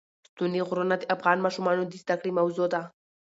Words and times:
ستوني 0.29 0.59
غرونه 0.67 0.95
د 0.99 1.03
افغان 1.15 1.37
ماشومانو 1.45 1.83
د 1.85 1.93
زده 2.03 2.15
کړې 2.19 2.31
موضوع 2.39 2.67
ده. 2.73 2.81